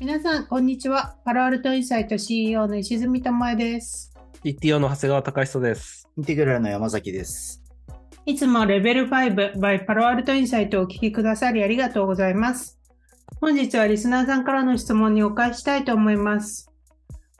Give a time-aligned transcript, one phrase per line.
[0.00, 1.14] 皆さん、こんにちは。
[1.24, 4.12] パロアルトインサイト CEO の石積智恵です。
[4.44, 6.08] CTO の長谷川隆久です。
[6.18, 7.62] インテグラルの山崎です。
[8.26, 12.80] いつもレベル5 by パロアルトインサイトをお聞きくださりありがとうございます。
[13.40, 16.68] 本日はリスナーさんからの質問にお返ししたいと思います。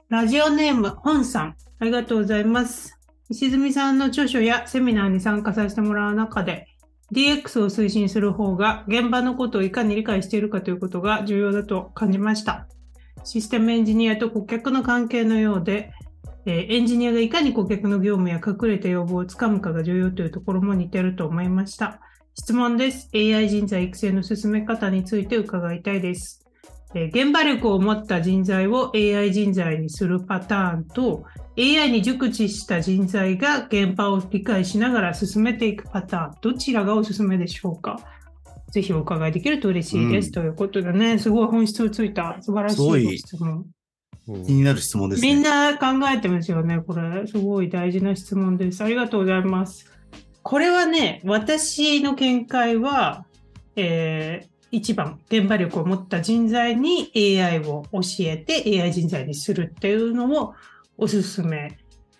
[0.07, 2.97] ラジオネーム、本さん、ありがとうございます。
[3.33, 6.67] 石積さんの著書やセミナーに参加させてもらう中で、
[7.11, 12.67] DX を推進する方が現場のことをいかに理解しているかということが重要だと感じました。
[13.23, 15.91] システムエンジニアと顧客の関係のようで、
[16.45, 22.01] えエンジニアがいかに顧客の業務や隠れた要望をつかむかが重要というところも似てると思いました。
[22.35, 23.09] 質問です。
[23.15, 26.42] AI 人材育成の進め方について伺いたいです。
[26.95, 31.23] えー現場力を持った人材を AI 人材にするパターンと、
[31.57, 37.99] AI に熟知した人材が現場を理解しながら進めていくパターン、どちらがおすすめでしょうか？
[38.71, 40.27] ぜひお伺いできると嬉しいです。
[40.27, 43.51] うんということでね、すごい本質をついた素晴らしいすごいご質問。
[43.51, 45.35] うん気になる質問ですね。
[45.35, 47.27] みんな考えてますよね、これ。
[47.27, 48.81] すごい大事な質問です。
[48.81, 49.91] ありがとうございます。
[50.43, 53.25] これはね、私の見解は、
[53.75, 60.55] えー一番、現場力を持った人材に AI を教えて AI 人材にするっていうのを
[60.97, 61.77] おすすめ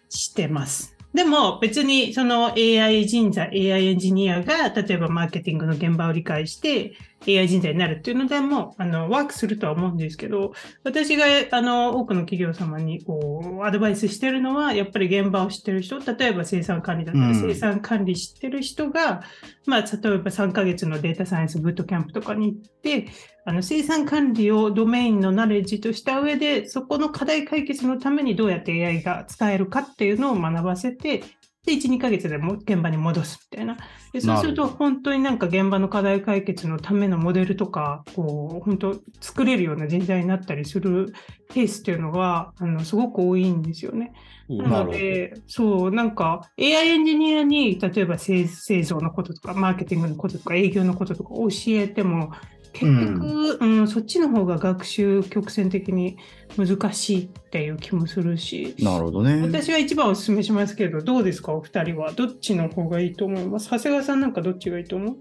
[0.07, 0.95] してます。
[1.15, 6.93] でも別にその AI 人材、AI エンジニアが例えばマーケティングの現場を理解して
[7.27, 17.35] AI 人材になるっていうのでもあのワークするとは思うんですけど、私があの多くの企業様にこうアドバイスしてるのは、やっぱり現場を知ってる人、例えば生産管理だったらうん。
[17.35, 19.23] 生産管理知ってる人が、
[19.65, 23.07] まあ、例えば3ヶ月のデータサイエンスブートキャンプとかに行って、
[23.45, 31.23] あの生産管理をドメインのナレッジとした上で、そこの課題解決のためにどうやって AI が使えるかっていうのを学ばせて、
[31.65, 33.77] で、1、2ヶ月でも現場に戻すみたいな。
[34.11, 41.13] でそうすると、本当になんか現場の課題解決のためのモデルとか、こう、本当作れるような人材になったりする
[41.49, 44.13] ケースっていうのが、あの、すごく多いんですよね。
[44.49, 52.31] うんなので、そう、なんか AI エンジニアに、例えば製製造のこととか、マーケティングのこととか、営業のこととか教えても、
[52.73, 56.17] 結局、うんそっちの方が学習曲線的に
[56.57, 59.41] 難しいっていう気もするし、なるほどね。
[59.41, 62.11] 私は一番お勧めしますけど、どうですか、お二人は。
[62.11, 63.69] どっちの方がいいと思います？
[63.69, 65.17] 長谷川さんなんかどっちがいいと思う？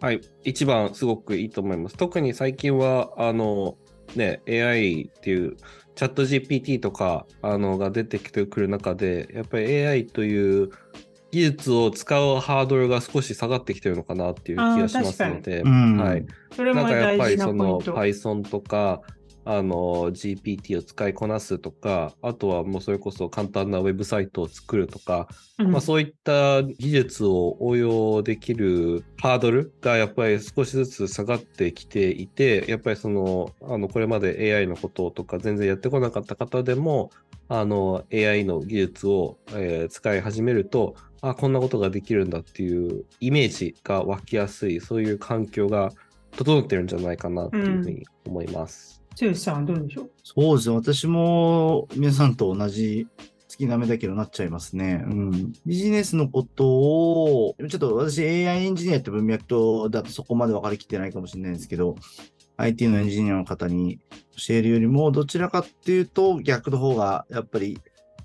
[0.00, 0.20] はい。
[0.44, 1.96] 一番すごくいいと思います。
[1.96, 3.76] 特に最近は、あの、
[4.16, 5.56] ね、AI っていう、
[5.94, 10.70] チャット GPT とか、あの、が出てきてくる中で、やっぱり AI という
[11.30, 16.26] 技術を使うハードルが少し下がってきてるのかなっていう気がしますので、うんはい。
[16.54, 17.80] それもなんかやっぱりその。
[17.80, 19.02] Python とか、
[19.44, 37.10] あの GPT を使いこなすとか、あとはもうそれこそ簡単なウェブサイトを作るとか、うんまあ、そういった技術を応用できるハードルがやっぱり少しずつ下がってきていて、やっぱりその、あの、これまで AI のこととか全然やってこなかった方でも、
[37.52, 45.90] あの、AI の技術を、えー使い始めると、あ、こんなことができるんだっていうイメージが湧きやすい、そういう環境が
[46.36, 49.02] 整ってるんじゃないかなっていうふうに思います。
[49.20, 50.10] 剛さんはどうでしょう？
[50.22, 50.76] そうですね。
[50.76, 53.08] 私も皆さんと同じ
[53.48, 55.02] 月なめだけどなっちゃいますね。
[55.04, 55.52] うん。
[55.66, 61.96] ビジネスのことを、ちょっと私 AI エンジニアって文脈とだとそこまで分かりきってないかもしれないんですけど、
[62.60, 63.98] IT のエンジニアの方に
[64.36, 67.78] 教えるよりも、どちらかっていうと逆の方がやっぱり、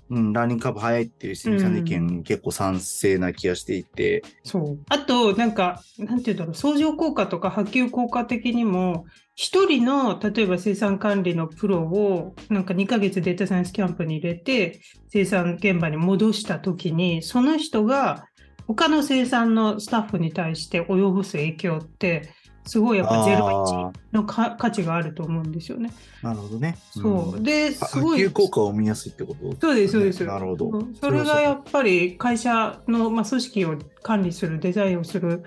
[0.08, 4.78] うん、ラーニングカーブ早いっていう質問さんの意見、結構賛成な気がしていて、そう。
[4.88, 18.28] あと、なんか、なんていうんだろう、相乗効果とか波及効果的にも、一人の、例えば生産管理のプロを、なんか2ヶ月データサイエンスキャンプに入れて、生産現場に戻したときに、その人が
[18.66, 22.30] 他の生産のスタッフに対して及ぼす影響って、
[22.66, 25.92] すごいやっぱ01のか価値があると思うんですよね。
[26.22, 26.76] なるほどね。
[26.90, 27.38] そう。
[27.38, 28.20] んで、はすごい。
[28.20, 30.24] 波及効果を見やすいってことそうです、そうです。
[30.24, 30.70] なるほど。
[30.70, 35.44] うんそれがやっぱり会社の、まあ、組織を管理する、デザインをする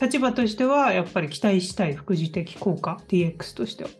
[0.00, 3.90] 立場としては、やっぱり期待したい副次的効果、DX としては。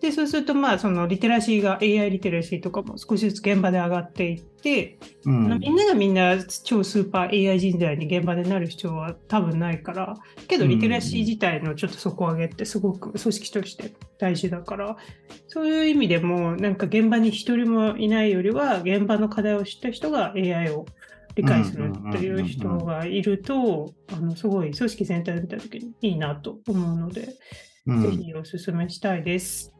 [0.00, 5.58] で、そうすると、まあ、そのリテラシーが、AI リテラシーとかも少しずつ現場で上がっていって、うん。
[5.58, 10.16] みんながみんな超スーパー AI 人材に現場でなる必要は多分ないから、
[10.48, 14.96] けどリテラシー自体のちょっと底上げってすごく組織として大事だから、
[15.48, 20.86] そういう意味でも、なんか現場に一人もいないよりは、現場の課題を知った人が AI を
[21.34, 27.28] 理解するっていう人がいると、あのすごい組織全体で見たときにいいなと思うので、
[27.86, 28.02] うん。
[28.02, 29.74] ぜひお勧めしたいです。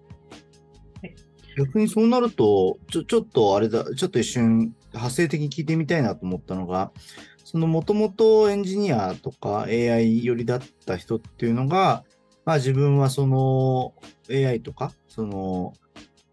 [1.61, 6.91] 逆にそうなると、ちょ、ちょっとあれだ、ちょっと一瞬、派生的に聞いてみたいなと思ったのが、
[7.45, 12.05] そのもともとエンジニアとか AI 寄りだった人っていうのが、
[12.47, 13.95] まあ自分はその
[14.31, 15.75] AI とか、その、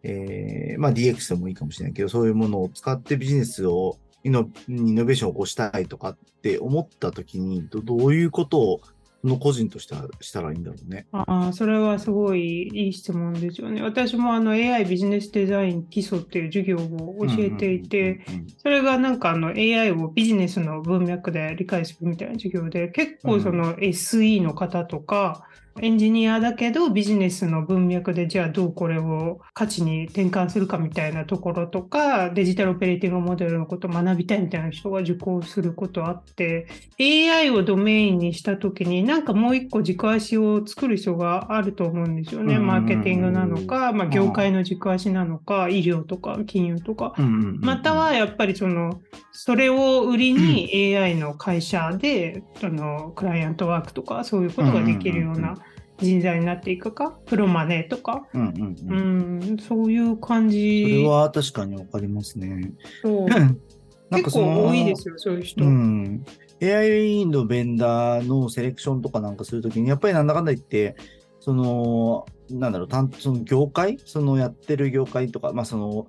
[0.04, 8.82] えー、まあ DX でもいいかもしれないけど、そういうものを使ってビジネスをイノイノベーションを起こしたいとかって思ったときにど、どういうことを
[9.28, 11.08] の個人としてはしたらいいんだろうね。
[11.12, 13.82] ああ、それはすごいいい質問ですよね。
[13.82, 18.22] 私もあの AI ビジネスデザイン基礎っていう授業を教えていて、
[18.58, 25.48] それがなんかあの AI をビジネスの文脈で理解するみたいな授業で、結構その SE の方とか、
[25.82, 36.68] エンジニアだけどビジネスの文脈でじゃあどうこれを価値に転換するかみたいなところとかデジタルオペレーティングモデルのことを学びたいみたいな人が受講することあって
[37.00, 42.60] AI をドメインにした時になんかもう一個軸足を作る必要があると思うんですよね。
[42.60, 47.14] マーケティングなのか、まあ、業界の軸足なのか医療とか金融とか。
[47.18, 49.02] またはやっぱりその
[49.32, 55.56] それを売りに AI の会社であのクライアントワークとかそういうことができるような
[56.00, 60.84] 人材になっていくか、プロマネーとか、うんうんうんうん、そういう感じ。
[60.84, 62.72] それは確かにわかりますね。
[63.02, 63.28] そう
[64.12, 65.66] 結構多いですよ、そういう人。
[65.66, 66.24] うん、
[66.62, 70.96] AI のベンダーのセレクションとかなんかするときに、やっぱりなんだかんだ言って、
[71.40, 76.08] その、なんだろう、担その業界そのやってる業界とか、まあその、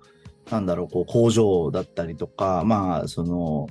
[0.50, 3.68] なんだろう、こう工場だったりとか、まあその、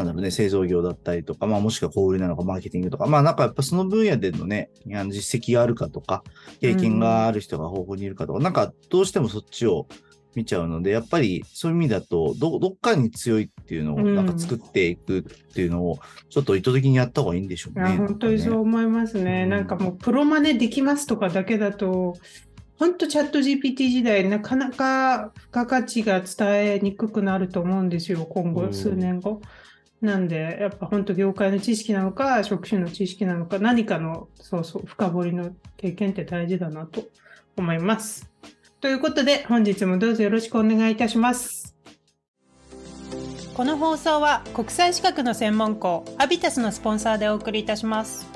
[0.00, 6.24] なんだろうね、製造業だったりとか、まあもしくは小売りなのか、マーケティングとか、まあなんかやっぱその分野でのね、あの実績があるかとか、
[6.60, 9.86] 経験がある人が豊富にいるかとか、うん、なんかどうしてもそっちを
[10.34, 15.98] 見ちゃうので、やっぱりそういう意味だと、ど、どっかに強いっていうのをなんか作っていくっていうのを、
[16.28, 17.88] ちょっと意図的にやった方がいいんでしょうね。
[17.88, 19.42] いや、本当にそう思いますね。
[19.44, 22.14] うん、なんかもうプロマネできますとかだけだと、
[22.78, 29.32] 本当チャット GPT 時代、なかなか付加価値が伝えにくくなると思うんですよ、今後、数年後。
[29.32, 29.40] うん
[30.00, 37.04] なんで、やっぱ本当業界の知識なのか、職種の知識なのか、何かの、そうそう、深掘りの経験って大事だなと
[37.56, 38.30] 思います。
[38.80, 41.76] ということで、本日もどうぞよろしくお願いいたします。
[43.54, 48.26] この放送は国際資格の専門校アビタスのスポンサーでお送りいたします。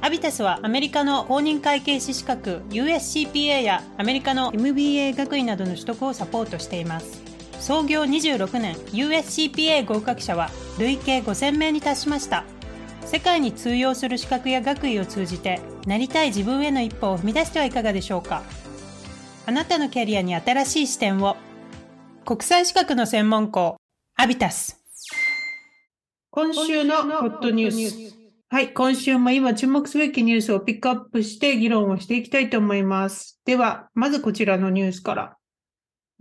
[0.00, 7.21] アビタスはアメリカの公認会計士資格 USCPA やアメリカの MBA 学位などの取得をサポートしています。
[7.62, 10.50] 創業26年 USCPA 合格者は
[10.80, 12.42] 累計5000名に達しました。
[13.04, 18.42] 世界に通用する資格や学位を通じてなりたい自分への一歩を踏み出してはいかがでしょうか。
[19.46, 21.36] あなたのキャリアに新しい視点を。
[22.24, 23.76] 国際資格の専門校
[24.16, 24.80] アビタス。
[26.32, 28.16] 今週のホットニュース。
[28.48, 33.40] はい、今週も今注目すべきニュースをピックアップして議論をしていきたいと思います。
[33.44, 35.36] では、まずこちらのニュースから。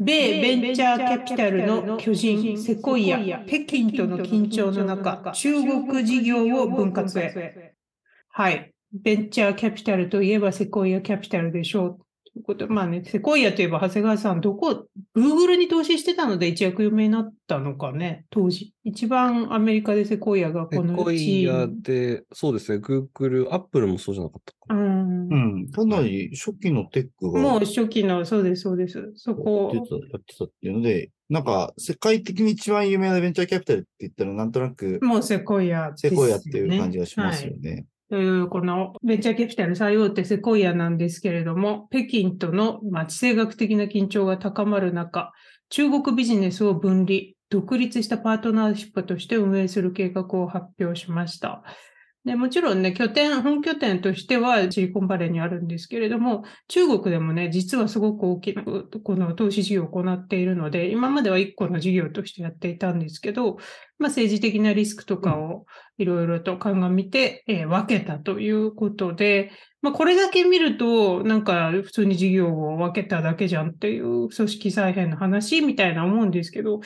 [0.03, 7.75] 米ベンチャーキャピタルの巨人、セコイア、北京との緊張の中、中国事業を分割へ。
[8.29, 8.73] はい。
[8.91, 11.99] ベンチャーキャピタルといえばセコイアキャピタルでしょう。
[12.45, 18.73] ことまあね、セコイアといえば長谷川さん、どこ、グーグルに投資してたので一躍有名になったのかね、当時。
[18.83, 24.75] 一番アメリカでセコイアがこのセコイアで、そうですね、グーグル、アップルもそうじゃなかったか。
[24.75, 25.27] うん。
[25.27, 25.69] うん。
[25.71, 27.39] かなり初期のテックが。
[27.41, 29.11] もう初期の、そうです、そうです。
[29.15, 29.71] そこ。
[29.73, 37.71] やってた、やってたっていうので、なんか、世界的に一番有名なベンチャーキャピタルって言ったら、なんとなく、もうセコイア、ね、セコイアっていう感じがしますよね。
[37.71, 45.31] はいこのベンチャーキャピタル最大手セコイアなんですけれども、北京との地政学的な緊張が高まる中、
[45.69, 51.63] 中国ビジネスを分離、独立したパートナーシップとして運営する計画を発表しました。
[52.23, 63.57] でもちろんね、拠点、本拠点としてはシリコンバレーにあるんですけれども、中国でもね、実はすごく大きなこの投資事業を行っているので、今までは1個の事業としてやっていたんですけど、
[63.97, 65.65] まあ、政治的なリスクとかを
[65.97, 69.51] いろいろと鑑みて、えー、分けたということで、
[69.81, 76.81] まあ、これだけ見ると、なんか普通に事業を分けただけじゃんっていう組織再編の話みたいな思うんですけど、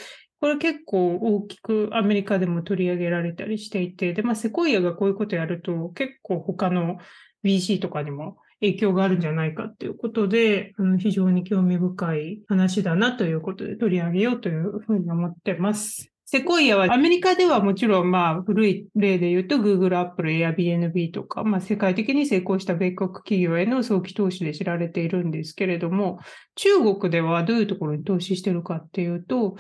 [0.45, 6.99] これ結構大きくアメリカでも取り上げられたりしていて、で、まあ、セコイアがこういうことやると結構他の
[7.43, 16.11] BC とかにも影響があるんじゃないかっていうことで、うん、非常に興味深い話だなということで取り上げようというふうに思ってます。
[16.27, 26.19] セコイアはアメリカではもちろんまあ古い例で言うと Google、Apple、Airbnb とか、まあ世界的に成功した米国企業への早期投資で知られているんですけれども、
[26.55, 29.55] 中国ではどういうところに投資してるかっていうと、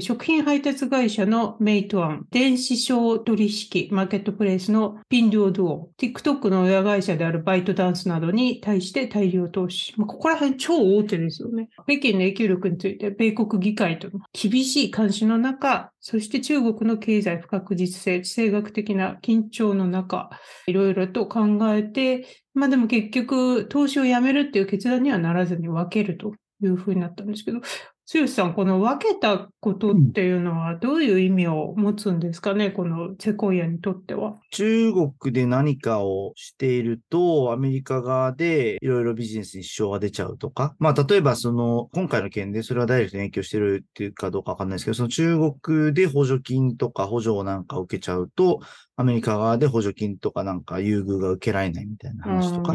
[0.00, 9.92] 食品配達会社のメイトワン、電子商取引マーケットプレイスのピンドゥオドゥオ、TikTok の親会社であるバイトダンスなどに対して大量投資。
[9.98, 11.68] まあ、ここら辺超大手ですよね。
[11.86, 20.30] 北京の影響力について米国議会との厳しい監視の中、そして中国の経済不確実性、地政学的な緊張の中、
[20.66, 27.60] いろいろと考えて、まあでも結局投資をやめるっていう決断にはならずに分けるというふうになったんですけど、
[28.12, 34.36] 剛さん、この分けたことっていうのはどういう意味を持つんですかね、このセコイアにとっては。
[34.50, 48.60] 中国で何かをしていると、アメリカ側でいろいろビジネスに支障が出ちゃうとか、まあ、例えばその、今回の件でそれはダイレクトに影響してるっていうかどうかわかんないですけど、その中国で補助金とか補助なんかを受けちゃうと、
[48.96, 52.74] アメリカ側で補助金とかなんか優遇が受けられないみたいな話とか。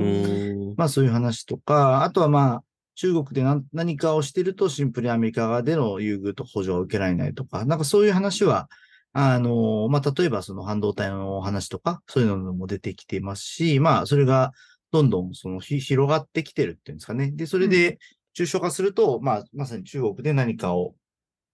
[0.75, 2.63] まあそういう話とか、あとはまあ、
[2.99, 8.67] 中国で何かをしてるとシンプルにアメリカ側での優遇と補助を受けられないとか、なんかそういう話は、
[9.13, 14.51] あの、まあ例えばその半導体の話とか、そういうのも出てきていますし、まあそれが
[14.91, 17.31] どんどんその広がってきてるっていうんですかね。
[17.31, 17.99] で、それで
[18.37, 20.93] 抽象化すると、まあまさに中国で何かを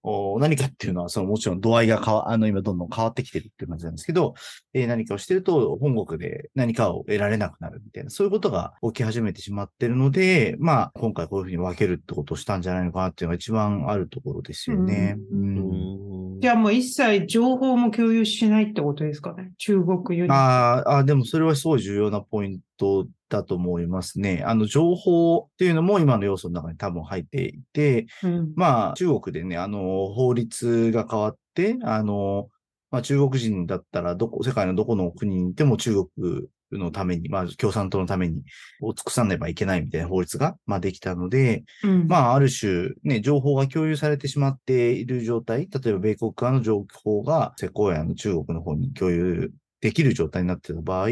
[0.08, 4.36] お何かっていうのは、そのもちろん度合いが変わ、あの今どんどん変わってきてるっていう感じなんですけど、
[4.74, 15.18] えー何かをしてると本国で何かを得られなくなるみたいな、そういうことが起き始めてしまってるので、まあ今回こういうふうに分けるってことをしたんじゃないのかなっていうのが一番あるところですよね。
[15.32, 20.32] ううんんうーんじゃあもう一切情報も共有しないってことですかね、中国より。
[20.32, 24.44] あーあー、でもそれはすごい重要なポイントだと思いますね。
[24.46, 28.54] あの、情報っていうのも今の要素の中に多分入っていて、うん。
[28.56, 32.50] まあ、中国でね、あの、法律が変わって、あの、
[32.92, 38.44] まあ、中国人だったら、どこ、世界のどこの国にいても中国のために、まあ、共産党のために、
[38.82, 42.08] を尽くさねばいけないみたいな法律が、まあ、できたので、うん。
[42.08, 49.52] まあ、ある種、ね、情報が共有されてしまっている状態、例えば米国側の情報が、セコイアの中国の方に共有
[49.82, 51.08] できる状態になっている場合、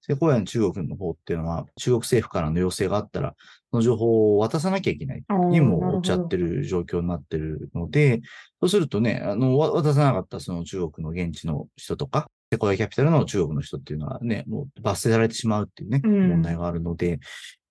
[0.00, 3.34] セコイアの中国の方っていうのは、中国政府からの要請があったら、
[3.70, 5.24] その情報を渡さなきゃいけない。
[5.50, 8.20] にも追っちゃってる状況になってるので、
[8.60, 17.18] そうするとね、あの、わ渡さなかったその中国の現地の人とか、セコイアキャピタルの中国の人っていうのはね、もう罰せられてしまうっていうね、うん問題があるので、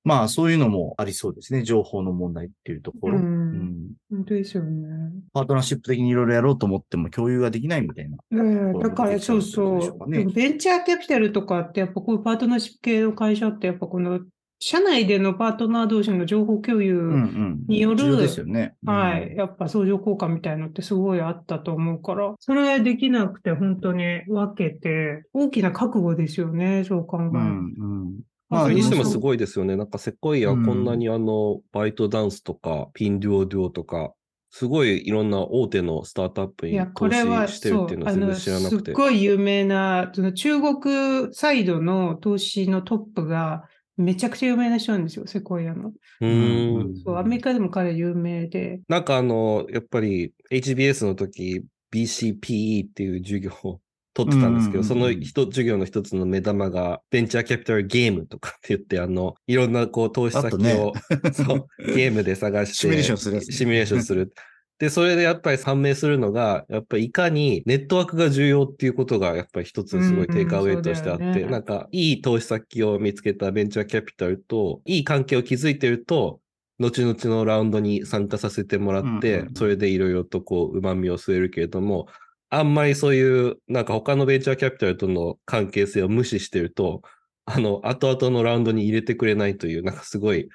[0.05, 1.63] まあそういうのもありそうですね。
[1.63, 3.17] 情報の問題っていうところ。
[3.17, 5.11] うんうん本当ですよね。
[5.33, 8.17] パートナーシップ的にいろいろやろうと思っても共有ができないみたいな。
[8.31, 8.37] え
[8.77, 14.21] えだからそうそうねベンチャーキャピタルとかってやっぱこういうパートナーシップ系の会社ってやっぱこの
[14.59, 17.65] 社内でのパートナー同士の情報共有、うんうん。
[17.67, 18.75] による重要ですよね。
[18.85, 19.35] はい。
[19.35, 27.37] やっぱ相乗効果みたいのってすごいあったと思うから、それできなくて本当に分けて、大きな覚悟ですよね、そう考えると。
[27.37, 27.43] うん。
[27.43, 28.19] うんうん。
[28.49, 29.75] まあそれにしても今すごいですよね。
[29.75, 34.13] なんかセコイアこんなにあの、バイトダンスとか、ピンデュオデュオとか、
[34.51, 38.85] すごいいろんな大手のスタートアップにいや、こ投れは、資してるっていうのは全然知らなくて。
[38.85, 43.63] すっごい有名な、その中国サイドの投資のトップが、
[43.97, 45.93] めちゃくちゃ有名な人なんですよ、セコイアの。
[46.21, 46.95] うーん。
[47.03, 48.81] そう、アメリカでも彼有名で。
[48.87, 53.79] なんかあの、やっぱり HBS の時 BCPE っていう授業を
[54.15, 60.93] 取ってたんですけど、うんその一授業の一つの目玉がベンチャーキャピタルゲームとかって言って、あの、いろんなこう投資先を、
[61.33, 63.41] そう、ゲームで探して、シミュレーションするね。
[63.41, 64.33] シミュレーションする。
[64.77, 76.39] で、それでやっぱり判明するのが、やっぱりいかにネットワークが重要っていうことが、やっぱり一つすごいテイクアウェイとしてあって、うんうんねなんかいい投資先を見つけたベンチャーキャピタルと、いい関係を築いてると、
[76.79, 79.53] 後々のラウンドに参加させてもらって、うんうん。
[79.53, 82.07] それでいろいろとこう、旨味を吸えるけれども、
[82.55, 87.01] あんまりそういう、なんか他のベンチャーキャピタルとの関係性を無視してると、
[87.45, 90.47] あの、後々のラウンドに入れてくれないという、なんかすごい、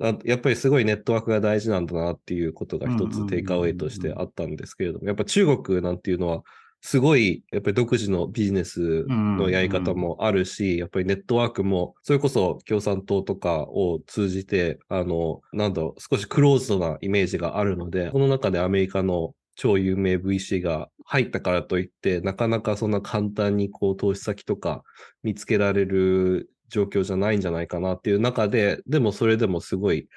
[0.00, 6.42] あやっぱりすごいネットワークが大事なんだなっていうことが一つテイクアウェイとしてあったんですけれども、やっぱ中国なんていうのは、
[6.80, 24.82] すごい、やっぱり独自のビジネスのやり方もあるし、やっぱりネットワークも、それこそ共産党とかを通じて、あの、なんだろう、少しクローズドなイメージがあるので、この中でアメリカの超有名 VC が入ったからといって、なかなかそんな簡単にこう投資先とか
[25.22, 30.08] 見つけられる状況じゃないんじゃないかなっていう中で、でもそれでもすごい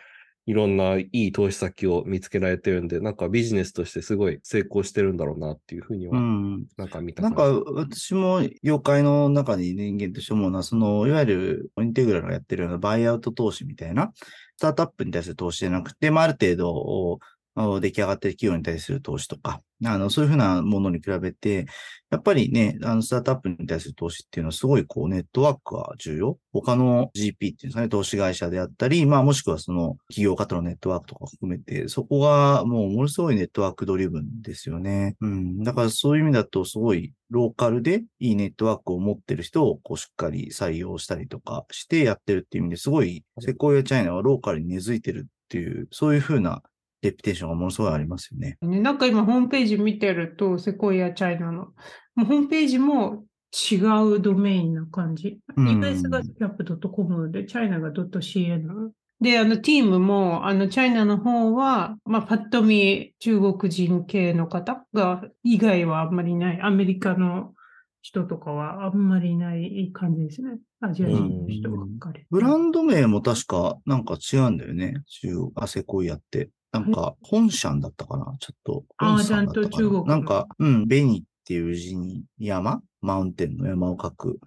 [0.47, 6.65] いろんないい投資先を見つけられてるんで、なんかビジネスとしてすごい成功してるんだろうなっていうふうには、うん。
[6.75, 14.11] なんか見たなんか、私も業界の中に人間として思うのは、その、いわゆるインテグラルがやってるようなバイアウト投資みたいな、
[14.57, 17.19] スタートアップに対する投資じゃなくて、まあ、ある程度、
[17.55, 21.65] 出来上がっている企業に対する投資とか、あの、そういうふうなものに比べて、
[22.09, 26.37] やっぱりね、あの、スタートアップに対する投資っていうのはすごいこう、ネットワークが重要。
[26.53, 35.17] 他の GP っていうんですかね、投資会社であったり、まあもしくはその企業家とのネットワークとか含めて、そこがもうものすごいネットワークドリブンですよね。
[35.19, 35.63] うん。
[35.63, 46.61] だからそういう意味だとすごいローカルでいいネットワークを持ってる人をこうしっかり採用したりとかしてやってるっていう意味ですごい、セコイアチャイナはローカルに根付いてるっていう、そういうふうな
[47.05, 48.57] レピテーションがものすごいありますよね。
[48.61, 51.67] なんか今ホームページ見てると、セコイアチャイナの、
[52.15, 53.25] もうホームページも
[53.71, 53.75] 違
[54.15, 55.39] うドメインな感じ。
[55.55, 58.91] うん、US が cap.com で、チャイナが .cn。
[59.21, 66.61] で、あの、ティームも、あの、チャイナの方は、まあ、パッと見、中国人系の方が、以外はあんまりない。
[66.61, 67.53] アメリカの
[68.01, 70.59] 人とかはあんまりいない感じですね。
[70.79, 72.23] アジア人の人ばっかり。
[72.29, 75.01] ブランド名も確かなんか違うんだよね。
[75.07, 76.51] 中国、アセコイアって。
[76.79, 78.35] なんか、本シャンだったかな？
[78.39, 78.83] ちょっと。
[78.97, 80.03] ああ、ちゃんと中国。
[80.05, 84.39] なんか、うん、ベニっていう字に山マウンテンの山を書く。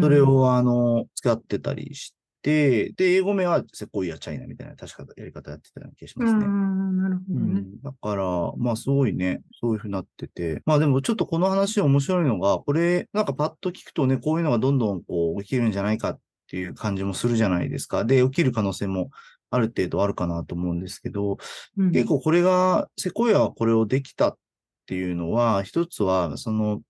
[0.00, 6.40] それを、あの、使ってたりして、で、英語名はセコイアチャイナみたいな確かやり方やってたような気がしますね。
[6.40, 7.82] なるほどね、うん。
[7.82, 10.62] だから、まあすごいね、そういうふうになってて。
[10.64, 16.18] まあでもちょっとこの話面白いのが、これ、なんかパッと聞くとね、こういうのがどんどんこう起きるんじゃないかっ
[16.48, 18.04] ていう感じもするじゃないですか。
[18.04, 19.10] で、起きる可能性も
[19.50, 21.38] ある程度あるかなと思うんですけど、
[21.76, 24.38] うん、結構これが、セコイアはこれをできたっ
[24.86, 26.82] ていうのは、一つは、その、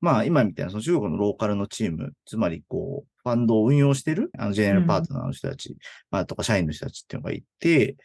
[0.00, 5.76] まあ今みたいなその中国のローカルのチーム、つまりこう、ファンドを運用してる、あの、ジェネラルパートナーの人たち、うん、
[6.10, 7.96] まあとか社員の人たちっていうのがいて、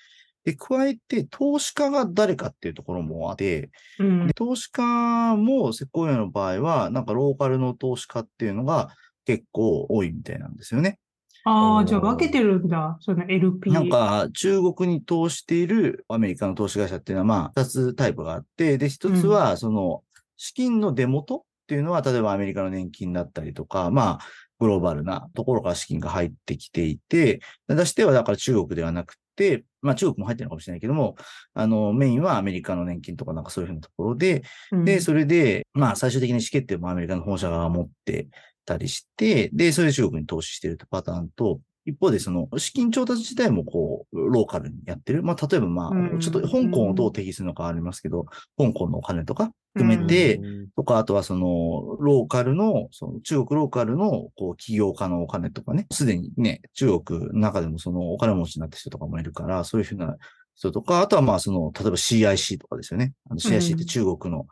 [0.44, 3.70] で、加えて、投資家が誰かっていうところもあって、
[4.00, 8.90] うん、投資家もセコイアの場合は、なんかローカルの投資家っていうのが
[9.26, 10.98] 結構多いみたいなんですよね。
[11.44, 12.98] ああ、じゃあ分けてるんだ。
[13.02, 13.72] その LP。
[13.72, 20.04] なんか、中国に投しているアメリカの投資会社っていうのは、まあ、二つタイプがあって、で、一つは、その、
[20.38, 24.20] 資金の出元っていうのは、例えばアメリカの年金だったりとか、まあ、
[24.60, 31.16] グローバルなところから資金が入ってきていて、出してはだから中国ではなくて、まあ中国も入ってるのかもしれないけども、
[31.56, 38.28] あの、メインはアメリカの年金とかなんかそういうふうなところで、うん、で、それで、まあ最終的に意思決定もアメリカの本社側が持って
[38.66, 45.24] たりして、で、それで中国に投資してるってパターンと、一方で、その、資金調達自体もこう、ローカルにやってる。
[45.24, 48.26] まあ、例えばまあ、ちょっと香港をどう定義するのかありますけど、
[48.58, 50.40] 香港のお金とか含めて、
[50.76, 60.18] とか、あとはその、ローカルの、その中国ローカルの、こう、企業家のお金とかね、すでにね、中国の中でもその、お金持ちになった人とかもいるから、そういうふうな
[60.56, 63.14] 人とか、あとはまあ、その、例えば CIC とかですよね。
[63.32, 64.46] CIC って中国の、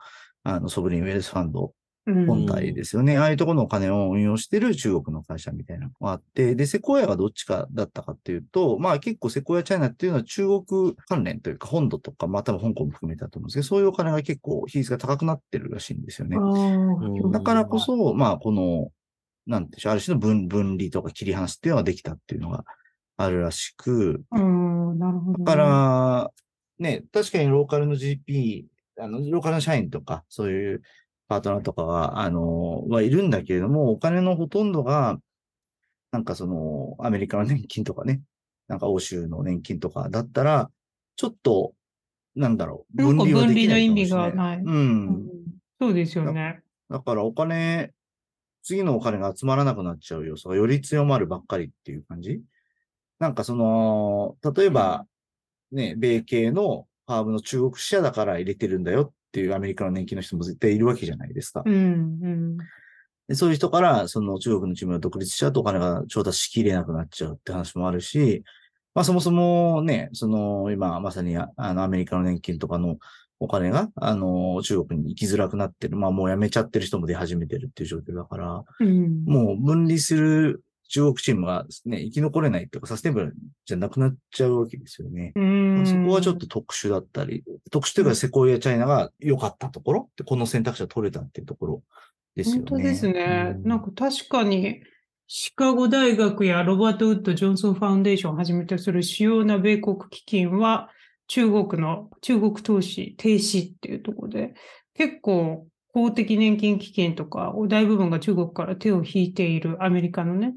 [0.43, 1.73] あの、ソブリンウェルスファンド
[2.05, 3.17] 本体ですよね。
[3.17, 16.37] ああいうところのお金を運用してる中国の会社みたいなのがあって、で、セコヤがどっちかだったかっていうと、まあ結構セコヤチャイナっていうのは中国関連というか本土とか、まあ多分香港も含めたと思うんですけど、そういうお金が結構比率が高くなってるらしいんですよね。
[17.31, 18.89] だからこそ、まあこの、
[19.45, 22.65] なんでしょう、ある種の分分離とか切り離すっていうのができたっていうのが
[23.17, 26.31] あるらしく、なるほど、だから、
[26.79, 28.65] ね、確かにローカルの GP、
[28.99, 30.81] あの、ローカルの社員とか、そういう
[31.29, 35.19] パートナーとかは、あの、はいるんだけれども、お金のほとんどが、
[36.11, 38.21] なんかその、アメリカの年金とかね、
[38.67, 40.71] なんか欧州の年金とかだったら、
[41.15, 41.73] ちょっと、
[42.35, 44.57] なんだろう、分離はできない分離の意味がない。
[44.57, 45.27] うん。
[45.79, 46.97] そうですよねだ。
[46.97, 47.93] だからお金、
[48.63, 52.41] 次のお金が集まらなくなっちゃう要素がより強まるばっかりっていう感じ
[53.19, 55.05] なんかその、例えば、
[55.71, 61.63] ね、米系のファームの中国支社だから入れてるんだよっていうアメリカの年金の人も絶対いるわけじゃないですか。
[61.65, 62.57] うんうん
[63.27, 68.43] でそういう人から、その中国のチームが独立しちゃうとお金が調達しきれなくなっちゃうって話もあるし、
[68.95, 72.97] まあそもそもね、その今まさにあのアメリカの年金とかの
[73.39, 75.95] お金が、あの、中国に行きづらくなってる。
[75.95, 85.33] まあもう辞めちゃってる人も出始めてるっていう状況だから、うん、もう分離する中国チームがね、生き残れないとかサステナブルじゃなくなっちゃうわけですよね。
[85.85, 91.83] そこはちょっと特殊だったり、特殊というかセコイアチャイナが良かったところで、この選択肢が取れたっていうところ
[92.35, 92.61] ですよね。
[92.67, 93.55] 本当ですね。
[93.63, 94.81] なんか確かに、
[95.27, 100.89] シカゴ大学やロバート・ウッド・ジョンソン・ファウンデーションをはじめとする主要な米国基金は、
[101.27, 104.55] 中国の、中国投資停止っていうところで、
[104.95, 110.55] 結構公的年金基金とか、大部分が中国から手を引いているアメリカのね、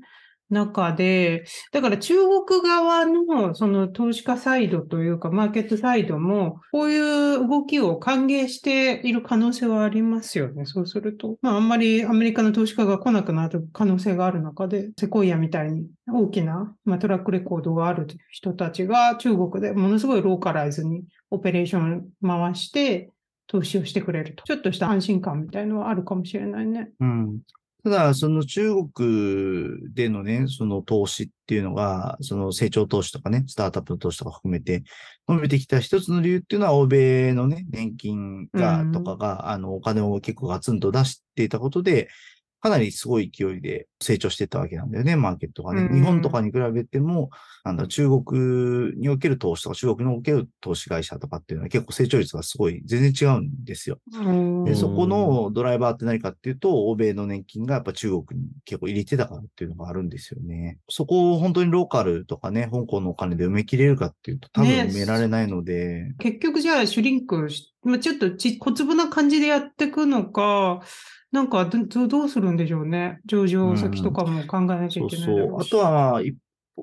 [0.52, 2.14] 中で、だから中
[2.46, 10.66] 国側のその投資家サイドというかマーケットサイドも、こういう動きを歓迎している可能性はありますよね。
[10.66, 11.36] そうすると。
[11.42, 23.10] まああんまりアメリカの投資家が来なくなる可能性がある中で、セコイアみたいに大きな、まあ、トラックレコードがある人たちが中国でものすごいローカライズにオペレーション回して
[23.46, 24.44] 投資をしてくれると。
[24.44, 26.90] ちょっとした安心感みたいのはあるかもしれないね。
[27.00, 27.38] うん。
[27.84, 34.84] ただ、その中国でのね、その投資っていうのが、その成長投資とかね、スタートアップの投資とか含めて
[35.26, 42.08] 伸びてきた一つの理由っていうのは、欧米のね、年金が、とかが、あの、お金を結構ガツンと出していたことで、
[42.62, 45.82] かなりすごい勢いで成長していったわけなんだよね、マーケットがね。
[45.82, 47.30] うん日本とかに比べても、
[47.64, 53.98] なんだ、中国における投資とか、中国における投資会社とかっていうのは結構成長率がすごい全然違うんですよ。
[54.14, 60.78] うんで、そこのドライバーって何かっていうと、欧米の年金がやっぱ中国に結構入れてたからっていうのがあるんですよね。
[60.88, 70.82] そこを本当にローカルとかね、香港のお金で埋め切れるかっていうと、多分ね埋められないので、結局じゃあシュリンクし、まあ、ちょっとち小粒な感じでやっていくのか、
[71.32, 73.20] なんかどどどうするんでしょうね。
[73.24, 75.36] 上場先とかも考えなきゃそいうけないそう。
[75.36, 76.22] だろうしあとは、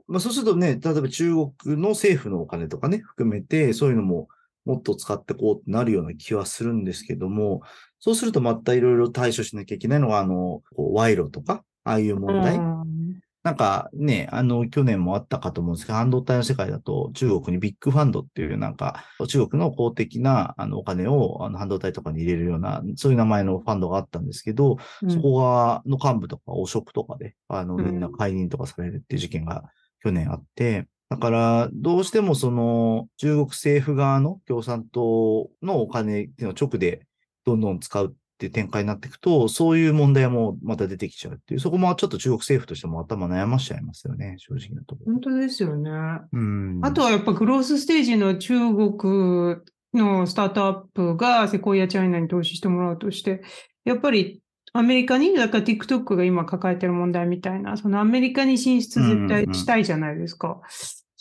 [0.07, 4.27] まあ、そうするとね、例えば中国の政府のお金とかね、含めて、そういうのも
[4.65, 7.61] もっと使ってこうってなるような気はするんですけども、
[7.99, 12.55] そうするとまたいろいろ対処しなきゃいけないのが、あの、賄賂とか、ああいう問題。
[12.57, 25.09] うんなんかね、あの、去年もあったかと思うんですけど、半導体の世界だと中国にビッグファンドっていうなんか、中国の公的なあのお金をあの半導体とかに入れるような、そういう名前のファンドがあったんですけど、うん。
[25.09, 27.85] そこが、の幹部とか汚職とかで、あの、うん。
[27.85, 29.63] みんな解任とかされるっていう事件が
[30.03, 37.07] 去年あって、だから、どうしてもその、中国政府側の共産党のお金っていうのを直で
[37.45, 45.11] どんどん使うっていう展開になっていくと、そういう問題もまた出てきちゃうっていう、そこもちょっと中国政府としても頭悩ましちゃいますよね、正直なところ。
[45.11, 45.91] 本当ですよね。
[46.31, 46.79] うん。
[46.81, 49.57] あとはやっぱグロースステージの中国
[49.93, 53.41] のスタートアップがセコイアチャイナに投資してもらうとして、
[53.83, 60.61] やっぱりアメリカに、だから TikTok が今抱えてる問題みたいな、そのアメリカに進出絶対したいじゃないですか。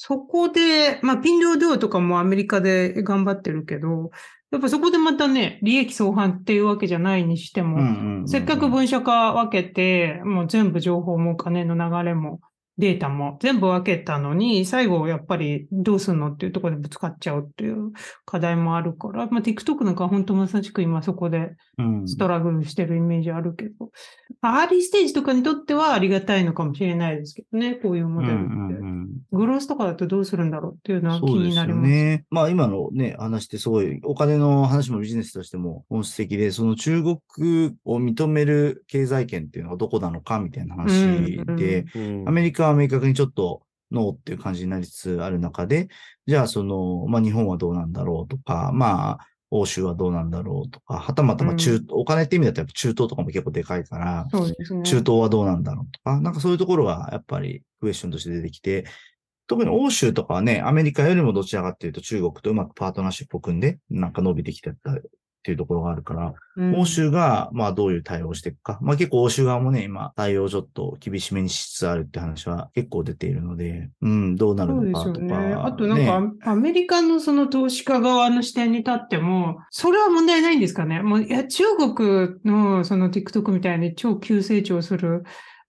[0.00, 4.12] そこで、まあ、ピンドードゥとかもアメリカで頑張ってるけど、
[4.52, 12.40] やっぱそこでまたね、利益相反っていうわけじゃないにしても、せっかく分社化分けて、もう全部情報も金の流れも
[12.78, 17.92] データも全部分けたのに、最後やっぱりどうすんのっていうところでぶつかっちゃうっていう
[18.24, 23.90] 課題もあるから、まあ、TikTok なんか本当まさしく今そこでうんストラグルしてるイメージあるけど、
[24.40, 28.42] アーリーステージとかにとってはありがたいのかもしれないですけどね、こういうモデルって。
[28.44, 31.90] うんうんうんグロースとかだとどうするんだろうっていうのは気になります。
[31.90, 32.24] ね。
[32.30, 45.88] まあ今のね、話ってすごい、お金の話もビジネスとしても本質的で、その中国を認める経済圏っていうのがどこなのかみたいな話うんで、うんアメリカは明確にちょっとノーっていう感じになりつつある中で、
[46.26, 54.26] じゃあその、まあ日本はどうなんだろうとか、まあ欧州はどうなんだろうとか、はたまたま中、お金って意味だとやっぱ中東とかも結構でかいから、
[54.78, 54.82] ね。
[54.82, 58.84] 中東はどうなんだろうとか、なんかそういうところがやっぱりクエスチョンとして出てきて、
[59.46, 64.94] 特に欧州とかはね、アメリカよりもどちらかっていうと中国とうまくパートナーシップを組んで、なんか伸びてきてた
[65.38, 68.78] っていうところがあるから、うん欧州がまあどういう対応をしていくか。
[68.82, 75.20] まあ結構欧州側もね、今対応をちょっと厳しめにしつつあるって話は結構出ているので、うん、どうなるのかとか。
[75.20, 75.54] ね。
[75.54, 81.02] あとなんか、アメリカのその投資家側の視点に立っても、それは問題ないんですかね。
[81.02, 85.22] もう、いや、中国のその TikTok みたいに超急成長する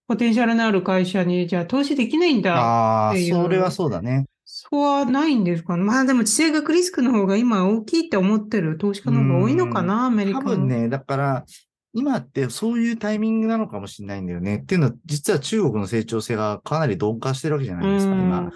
[0.07, 2.55] ポテンシャルのある会社に、じゃあ投資できないんだ。
[2.55, 4.25] ああ、っていうそれはそうだね。
[4.71, 5.77] そうはないんですか？
[5.77, 5.83] ね。
[5.83, 10.51] まあでも地政学リスクの方が今大きいって思ってる投資家の方が多いのかな、アメリカの。
[10.51, 11.45] 多分ね、だから、
[11.93, 14.57] 今ってそういうタイミングなのかもしれないんだよね。
[14.57, 18.51] っていうのは、実は中国の成長性がかなり鈍化してるわけじゃないですか、今。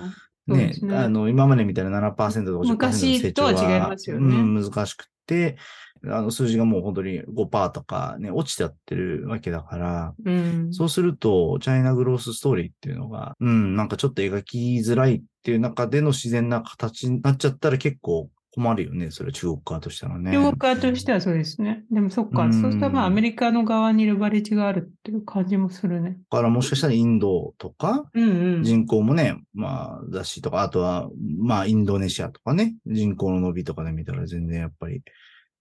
[0.45, 5.57] ねねあの、今までみたいな7%とか50%の成長は、昔とは違いますよねうん、難しくて、
[6.05, 10.73] あの、数字がもう本当に5%とかね、落ちちゃってるわけだから、うん。
[10.73, 20.31] そうすると、チャイナグロースストーリーっていうのが、うん、なんかちょっと描きづらいっていう中での自然な形になっちゃったら結構困るよね、それ中国側としてはね。
[20.31, 21.83] 中国側としてはそうですね。
[21.91, 26.19] でもそっか、うんそうしたらまあアメリカの側にレバレッジがあるっていう感じもするね。
[26.29, 28.63] だからもしかしたらインドとか、うんうん。
[28.63, 35.01] 人口もね、まあ、だしとか、あとは、まあ、インドネシアとかね、人口の伸びとかで見たら全然やっぱり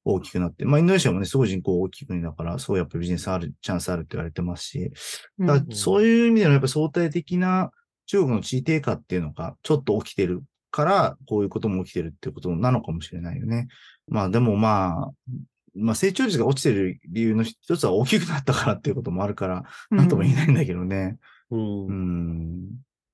[0.05, 4.91] 大きくなって、まあ、インドネシアもね、すごい人口大きい国だから、すごいやっぱりビジネスある、チャンスあるって言われてますし、
[5.39, 7.71] うんだそういう意味でのやっぱり相対的な
[8.07, 13.69] 中国の地位低下っていうのがちょっと起きてるから、こういうことも起きてるっていうことなのかもしれないよね。
[14.09, 15.31] まあでもまあ、
[15.75, 21.19] まあ成長率が落ちてる理由の一つは大きくなったからっていうこともあるから、なんとも言えないんだけどね。
[21.51, 22.69] うんうん。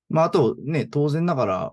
[0.09, 1.73] まあ、あとね、当然ながら、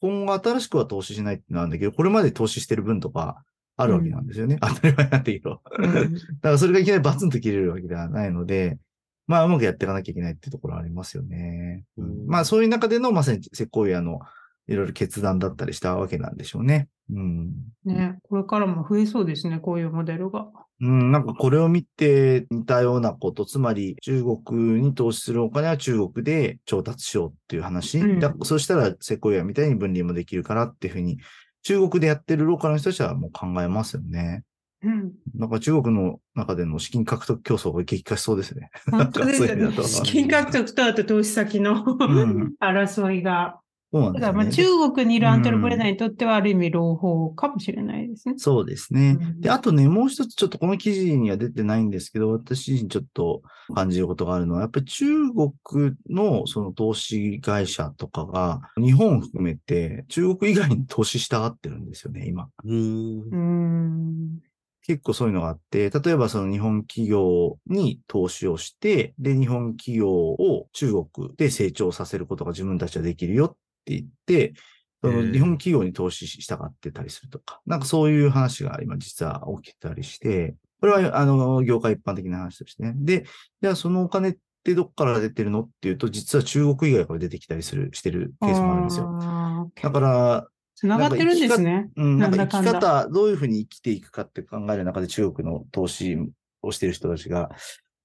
[0.00, 3.44] 今後新しくは投資しないってなんだけど、これまで投資してる分とか
[3.76, 4.58] あるわけなんですよね。
[4.60, 5.60] 当たり前なんだけど。
[5.78, 8.78] うんだからそれがいきなりバツンと切れるわけではないので、
[9.26, 11.84] まあうまくやっていかなきゃいけないっていうところはありますよね。
[11.98, 14.20] うんまあそういう中でのまさにセコイアの
[14.68, 16.88] いろいろ決断だったりしたわけなんでしょうね。
[17.10, 17.52] うん。
[17.84, 20.48] ね、これからも増えそうですね、こういうモデルが。
[20.80, 27.98] うん、なんかこれを見て似たようなこと、つまり中国に投資するお金は中国で調達しようっていう話。
[27.98, 31.18] うんだそしたらセコイアみたいに分離もできるからっていうふうに、
[31.66, 34.44] 中国でやってるローカルの人たちはもう考えますよね。
[34.84, 35.12] うん。
[35.34, 38.70] なんか中国の中での資金獲得競争が激化しそうですね。
[38.88, 43.58] 本当ですよね資金獲得とあと投資先のうん 争いが。
[43.96, 44.32] そうなんですよね。
[44.32, 48.34] だからまあ中国にいるアントレプレナーにとってはある意味朗報かもしれないですね。
[48.36, 49.16] そうですね。
[49.20, 53.42] うんで、あとね、もう一つちょっとこの記事には出てないんですけど、私自身ちょっと
[53.74, 62.48] 感じることがあるのは、やっぱり中国のその投資会社とかが、日本を含めて中国以外に投資したがってるんですよね、今。
[62.64, 64.40] うん。
[64.86, 74.54] 結構そういうのがあって、例えばその日本企業に投資をして、で、日本企業を中国で成長させることが自分たちはできるよって言って、
[75.02, 82.92] その日本企業に投資したがってたりするとか、なんかそういう話が今実は起きてたりして、これはあの、業界一般的な話としてね。
[82.96, 83.24] で、
[83.62, 89.70] じゃあそのお金ってどっから出てるのっていうと、実は中国以外から出てきたりする、してるケースもあるんですよ。
[89.82, 91.88] だから、繋がってるんですね。
[91.96, 96.18] うん、なんか生き方、どういうふうに生きていくかって考える中で中国の投資
[96.62, 97.50] をしている人たちが、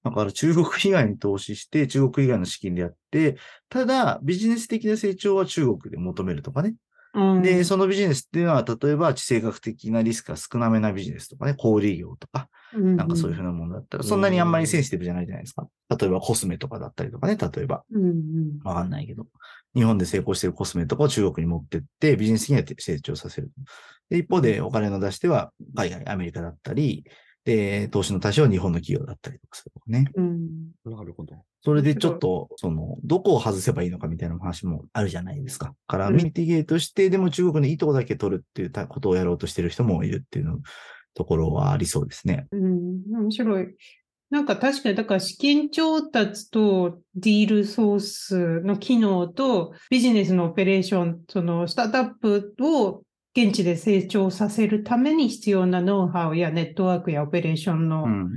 [0.04, 3.36] だから中国以外に投資して、中国以外の資金でやって、
[3.68, 6.74] ただビジネス的な成長は中国で求めるとかね。
[7.14, 15.68] うんで、そのビジネスっていうのは、例えば地政学的なリスクが少なめなビジネスとかね、小売業とか、なんかそういうふうなものだったら、そんなにあんまりセンシティブじゃないじゃないですか。
[15.90, 17.84] 例えばコスメとかだったりとかね、例えば。
[18.64, 19.26] わかんないけど、
[19.74, 23.50] 日本で成功しているコスメとかを中国に持ってって、ビジネス的には成長させる。
[24.08, 27.04] で一方で、お金の出し手は海外、アメリカだったり、
[27.44, 30.06] で、投資の対象は日本の企業だったりとかするとかね。
[30.14, 30.48] うん
[30.84, 31.44] なるほど。
[31.64, 35.66] それでちょっと、その、どこを外せばいいのかみたいな話もあるじゃないですか。
[35.66, 40.58] だから、うんミティゲートして、でも中国のいいとこだけ取るっていうたことをやろうとしてる人もいるっていうの
[41.14, 42.46] ところはありそうですね。
[42.52, 43.74] うん、面白い。
[44.30, 53.02] なんか確かに、だから資金調達とディールソースの機能とビジネスのオペレーション、そのスタートアップを
[53.34, 58.30] 現地で成長させるために必要なノウハウやネットワークやオペレーションのうん。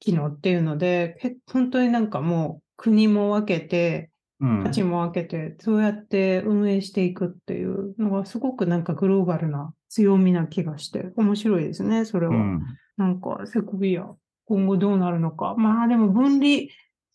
[0.00, 4.70] 機能っていうので、へ本当になんかもう国も分けて、うん価。
[4.70, 12.34] 値も分けて、そうやって運営していくっていうのがすごくなんかグローバルな強みな気がして、面白いですね、それは。
[12.34, 12.62] うん。
[12.98, 14.06] なんか、セコビア、
[14.44, 15.54] 今後どうなるのか。
[15.56, 16.64] まあでも分離、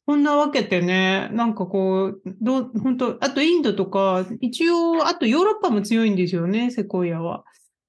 [0.10, 7.43] こんなわけてね、なんかこう、どう、本当あとインドとか、一応、あとヨーロッパも強いんですよね、セコイアは。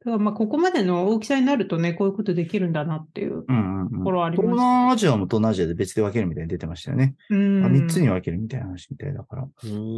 [0.04, 3.46] だからまあ、ここまでの大きさになるとね、こういうことできるんだなっていう。
[3.48, 7.16] うんうんところあります東南アジアも東南アジアで別で分けるみたいに出てましたよね。
[7.30, 7.64] うん。
[7.64, 9.48] あ3つに分けるみたいな話みたいだから。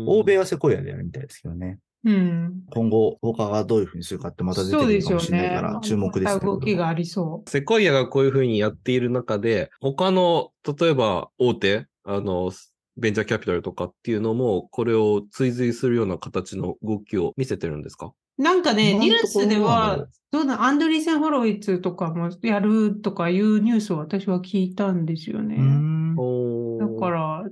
[0.06, 1.78] 欧欧米はセコイアでやるみたいですけどね。
[2.04, 2.62] うん。
[2.70, 5.14] 今後、他がどういうふうにするかってまた出てそうくるか。
[5.14, 6.40] もしれないから注目ですまね。
[6.40, 12.52] た動きがありそセコイアがこういうふうにやっている中で、他の、例えば大手、あの、
[12.96, 18.12] ベンチャーキャピタルとかっていうのも、これを追随するような形の動きを見せてるんですか？
[18.38, 18.42] う。
[18.42, 25.56] なんかね、ニュースでは、どうだ、アンドリーセン・ホロイツとかもやるとかいうニュースを私は聞いたんですよね。
[26.78, 27.44] だから、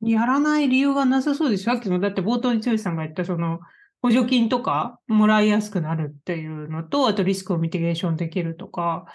[0.00, 1.64] やらない理由がなさそうです。
[1.64, 3.60] さっきの、だって冒頭に剛さんが言った、その、
[4.00, 9.06] 補助金とかもらいやすくなるっていうのと、あとリスクをミティゲーションできるとか、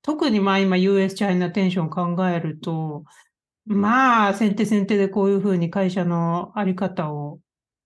[0.00, 3.04] 特にまあ今 US チャイナテンションを考えると、
[3.66, 7.38] まあ先手先手でこういうふうに会社のあり方を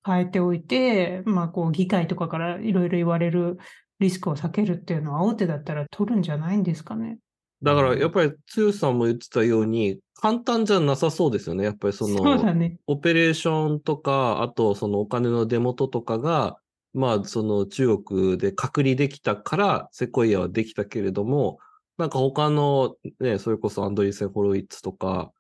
[0.05, 3.59] 変えておいて、まあこう議会とかからいろいろ言われる
[3.99, 7.19] リスクを避けるっていうのは大手だったら取るんじゃないんですかね。
[7.62, 11.65] だから、やっぱり、剛さんも言ってたように、簡単じゃなさそうですよね。
[11.65, 12.79] やっぱりその、ね。
[12.87, 16.59] オペレーションとか、あとそのお金の出元とかが、
[16.95, 21.59] まあその中国で隔離できたからセコイアはできたけれども、
[21.99, 25.33] なんか他のね、それこそアンドリーセン・ホロイッツとか、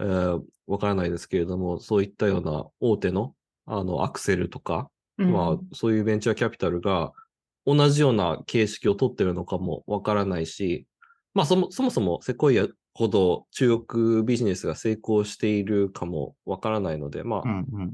[0.00, 3.34] えーわからないですけれども、そういったような大手の
[3.66, 5.32] あのアクセルとか、うん。
[5.32, 7.12] まあそういうベンチャーキャピタルが
[7.64, 10.86] 同じような形式を取ってるのかもわからないし、
[11.34, 17.42] まあそもそもそもセコイアほど中国ビジネスが成功しているかもわからないので、まあ、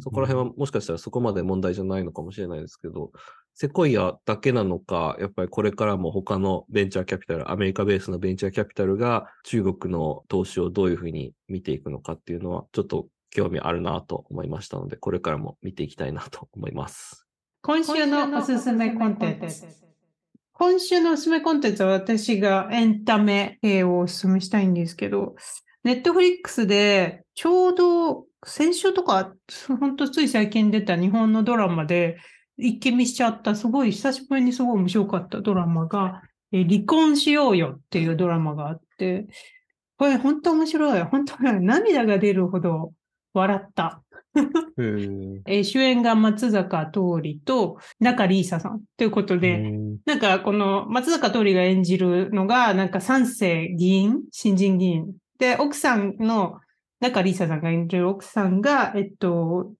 [0.00, 3.10] そこら辺はもしかしたらそこまで問題じゃないのかもしれないですけど、
[3.54, 17.26] セコイアだけなのか、やっぱりこれからも他のベンチャーキャピタル、アメリカベースのベンチャーキャピタルが中国の投資をどういうふうに見ていくのかっていうのは、ちょっと興味あるなと思いましたので、これからも見ていきたいなと思います。
[17.62, 19.66] 今週のおすすめコンテンツ。
[20.52, 25.34] 今週のおすすめコンテンツは私がエンタメ系をおすすめしたいんですけど、
[25.84, 29.32] ネットフリックスでちょうど先週とか、
[29.80, 32.18] 本当つい最近出た日本のドラマで
[32.56, 39.26] 一気見しちゃった、すごい久しぶりにすごい面白かったドラマが、え離婚しようよっていうドラマがあって、
[39.96, 41.02] これ本当面白い。
[41.04, 42.92] 本当に涙が出るほど
[43.32, 44.02] 笑った。
[45.46, 49.72] えー主演が松坂桃李と中里依紗さんということで、
[50.06, 55.14] なんかこの松坂桃李が演じるのが、なんか三世議員、新人議員。
[55.38, 56.60] で、奥さんの
[57.00, 59.72] 中里依紗さんが演じる奥さんが、えっと、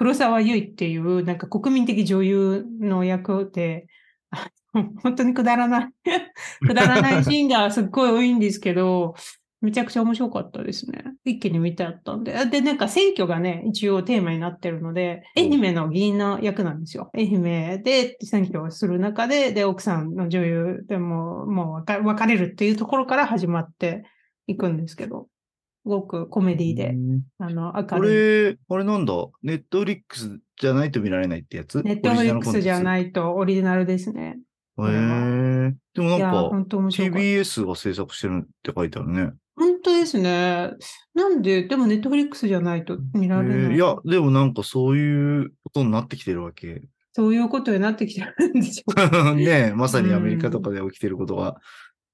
[0.00, 3.86] 黒沢結衣っていう、なんか国民的女優の役で、
[4.30, 4.48] あ
[5.02, 5.88] 本当にくだらない、
[6.66, 9.14] くだらないシーンがすっごい多いんですけど、
[9.60, 11.04] めちゃくちゃ面白かったですね。
[11.26, 12.34] 一気に見てあったんで。
[12.34, 17.10] あで、なんか選挙がね、一応テーマになってるので、愛媛の議員の役なんですよ。
[17.14, 24.04] 愛媛で選挙をする中で、で、奥さんの女優でも、もう別別れるっていうところから始まって
[24.46, 25.39] いくんですけど、す
[25.84, 26.94] ごくコメディで、
[27.38, 28.14] あの、明こるい。
[28.52, 31.82] れ、あれなんだ、ネットフリックスじゃないと見られないってやつ？
[31.82, 32.84] ネットフリックスじゃい。
[32.84, 34.38] ないとオリジナルですね。
[34.78, 35.74] へえ。
[35.94, 36.50] でもなんか。
[36.70, 39.32] TBS が制作してるって書いてあるね。
[39.56, 40.70] 本当ですね。
[41.14, 43.76] なんで、でもネットフリックスじゃないと見られない。
[43.76, 46.82] いや、でもなんかそういうことになってきてるわけ。
[47.12, 49.34] そういうことになってきてるんでしょうか。
[49.34, 51.56] ねまさにアメリカとかで起きてることが。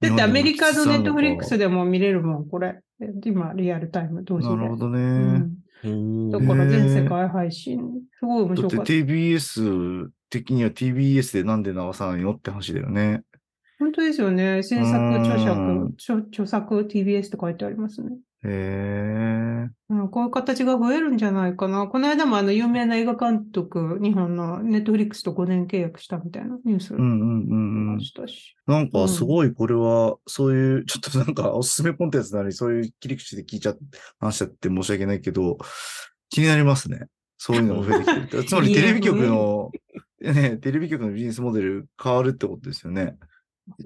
[0.00, 1.58] だってアメリカのネットフリックスで。
[1.58, 2.80] でも見れるもん、これ。
[3.24, 4.56] 今、リアルタイム同時で。
[4.56, 4.98] なるほどうね。
[5.00, 5.52] ん。
[5.84, 7.78] うんだから全世界配信。
[8.18, 8.92] すごい面白かった。
[8.92, 13.22] TBS 的には TBS でなんで流さないのって話だよね。
[13.78, 14.62] 本当ですよね。
[14.62, 18.10] 制作、著うん作、著著作 TBS って書いてありますね。
[18.44, 19.68] へえ。
[19.88, 21.86] うん、こういう形が増えるんじゃないかな。
[21.86, 28.00] この間もあの有名な映画監督、日本のネットフリックスと5年契約したみたいなニュースうんうんうんうんま。
[28.00, 28.54] したし。
[28.66, 33.78] なんかすごいこれは、そういう、ちょっとなんかおすすめコンテンツなのにそういう切り口で聞いちゃっ
[34.20, 35.58] 話しちゃって申し訳ないけど、
[36.28, 37.06] 気になりますね。
[37.38, 38.44] そういうのが増えてきてる。
[38.48, 39.70] つまりテレビ局の、
[40.20, 43.04] ね、テレビ局のビジネスモデル変わるってことですよね。
[43.04, 43.16] ね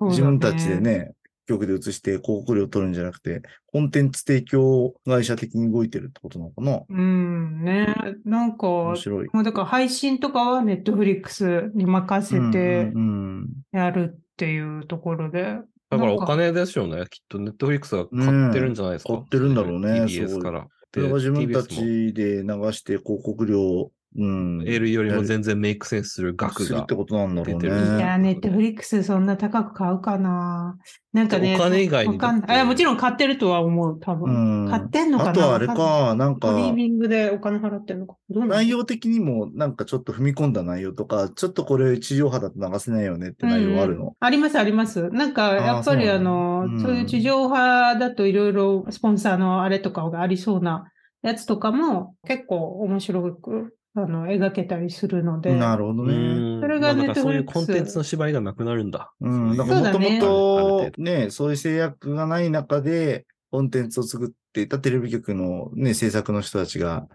[0.02, 1.14] 自分たちでね、
[1.50, 6.80] 局で移して広告料取るんじゃなくて、コンテンツ提供会社的に動いてるってことなのかな？
[6.88, 7.94] うん、ね。
[8.24, 9.28] なんか、面白い。
[9.32, 15.58] もうだから配信とかはネットフリックスに任せてうんうんやるっていうところで。
[15.90, 17.04] だからお金ですよね。
[17.10, 19.12] きっとネットフリックスが買ってるんじゃないですか。
[19.12, 20.66] ね買ってるんだろうね TBS すごいから。
[20.92, 24.58] それが自分たちで流して広告料、うん。
[24.60, 26.96] 得るよりも全然メイクセンスする額がって。
[26.96, 28.34] ことなんだろう出てるいや、ね。
[28.34, 30.76] ネットフリックスそんな高く買うかな。
[31.12, 34.64] なんかね、お金以外にわかんないあもちろん買ってるとは思う、多う分。
[34.66, 34.68] ん。
[34.68, 38.16] 買ってんのかなあとはあれわかんなんかストリ、ーミングでお金払ってんのか。
[38.30, 44.00] どう内容的にもなんかちょっと踏み込んだ内容とか、ちょっとこれ地上波だと流せないよねって内容あるの？
[44.02, 45.08] うんうんあります、あります。
[45.10, 50.90] なんか、やっぱりあの、うんそういう地上波だといろいろスポンサーのあれとかがありそうな
[51.22, 55.54] やつとかも結構面白くあの描けたりするので。
[55.54, 56.58] なるほどうね。
[56.58, 59.12] んそれがまあだからそういうコンテンツの縛りがなくなるんだ。
[59.20, 59.56] うん。
[59.56, 67.08] だそからもともと程、ね、そういう制約がない中で、コンテンツを作っていたテレビ局のね、制作の人たちが、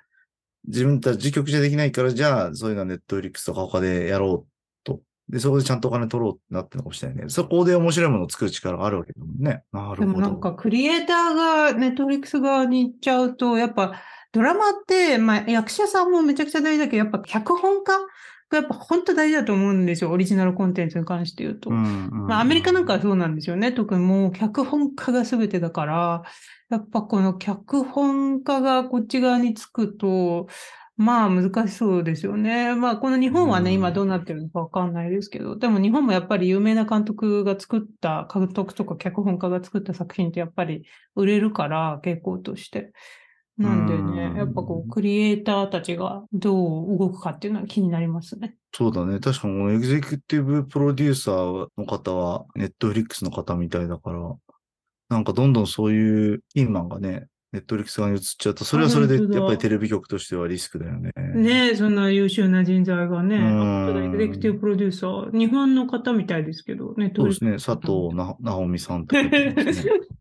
[0.67, 4.99] 自分たち自局じゃできないから、じゃあ、そういうのはネットフリックスとか他でやろうと。
[5.29, 7.29] で、そこでちゃんとお金取ろうってなってるのかもしれないね。
[7.29, 9.63] そこで面白いものを作る力があるわけだもんね。
[9.71, 10.01] なるほど。
[10.01, 14.01] でもなんかクリエイターがネットフリックス側に行っちゃうと、やっぱ
[14.36, 17.98] ドラマって、まあ役者さんもめちゃくちゃ大事だけど、やっぱ脚本家
[18.50, 20.12] がやっぱ本当大事だと思うんですよ。
[20.12, 21.69] オリジナルコンテンツに関して言うと。
[21.69, 23.71] うんうんまあ、アメリカなんかはそうなんですよね。
[23.71, 26.24] 特にもう脚本家が全てだから、
[26.69, 30.48] やっぱこの脚本家がこっち側につくと、
[30.98, 32.76] まあ難しそうですよね。
[32.76, 40.84] まあこの日本はね、うん今どうなってるのかわかんないですけど、でも日本もやっぱり有名な監督が作った、監督とか脚本家が作った作品ってやっぱり
[41.15, 42.91] 売れるから、傾向として。
[43.58, 48.58] なんでねう、んやっぱこう、クリエイターたちがどう動くかっていうのは気になりますね。
[48.74, 49.20] そうだね。
[49.20, 54.36] 確かに、エグゼクティブプロデューサーの方は、ネットフリックスの方みたいだから、
[55.10, 61.12] なんかどんどんそういうキーマンがね、ネットフリックス側に移っちゃうと、それはそれでやっぱりテレビ局としてはリスクだよね。
[61.15, 67.54] ねえ、そんな優秀な人材がね、うんエグゼクティブプロデューサー、日本の方みたいですけどね、そうですね。
[67.54, 69.56] 佐藤な直美さんとかね。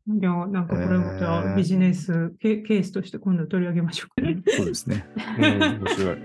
[0.07, 4.41] いや、なんかこれまたビジネスケケースとして今度取り上げましょうかね。
[4.57, 5.07] そうですね。
[5.39, 5.45] うん、
[5.81, 6.17] 面白い。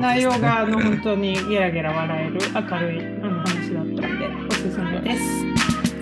[0.00, 5.41] 内容があの本当にゲラゲラ笑える明るいあの話だったのでおすすめです。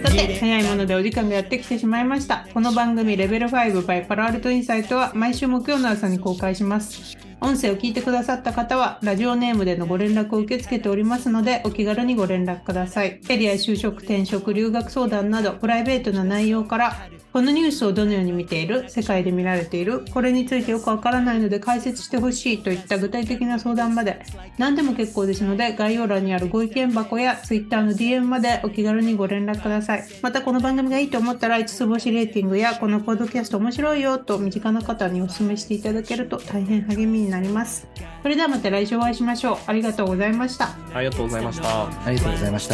[0.03, 2.49] さて、早いものでお時間がやってきてしまいました。
[2.55, 7.19] この番組レベル5 by パラアルトインサイトは毎週木曜の朝に公開します。
[7.43, 13.21] 音声を聞いてくださった方は、ラジオネームでのご連絡を受け付けておりますので、お気軽にご連絡ください。
[13.21, 16.97] キャリア就職、転職、留学相談など、プライベートな内容から、
[17.33, 24.21] このニュースをどのように見ている世界で見られているこれについてよくわからないので解説してほしいといった具体的な相談まで
[24.59, 37.87] 何でも結構ですので概要欄にあるご意見箱や Twitter の DM までお気軽にご連絡くださいまたこの番組がいいと思ったら5つ星レーティングやこのポッドキャスト面白いよと身近な方にお勧めしていただけると大変励みになります
[38.23, 41.87] それではまた来週お会いしましょうありがとうございましたありがとうございました。
[42.05, 42.69] ありがとうございまし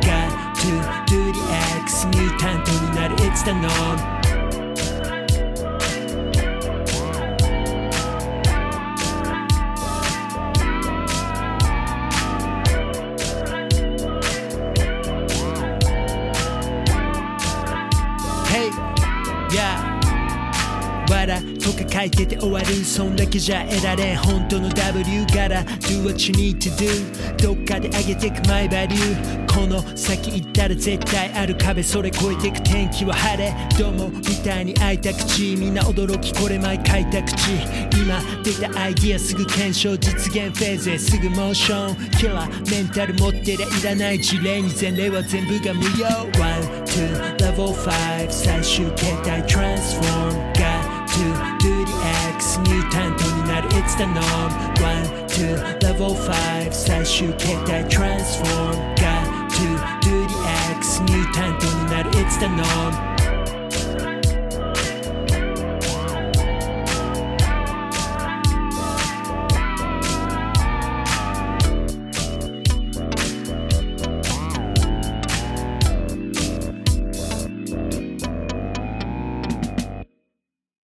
[0.00, 0.23] た。
[1.34, 4.14] リエックスュータントになる It's the norm
[21.64, 22.66] とか書いてて終わる。
[22.84, 24.18] そんだけじゃ得られん。
[24.18, 33.54] 本当の W から Do what you need to do どっかで上げてく my value この先行ったら絶対ある壁それ越えてく天気は晴れ。
[33.78, 37.52] どうもみたいに開いた口みんな驚きこれ前書いた口
[38.02, 42.10] 今出たアイディアすぐ検証実現フェーズへすぐモーション。
[42.18, 46.06] キラーメンタル持ってりゃいらない事例に前例は全部が無用。
[46.40, 51.22] One, two, level 5最終形態 Transform Got to
[51.60, 51.92] do the
[52.34, 53.68] X ミュータントになる。
[53.70, 54.50] It's the norm
[54.82, 58.93] One, two, level 5最終形態 Transform Got to do the X ミュータ
[61.50, 63.13] ントになる It's the norm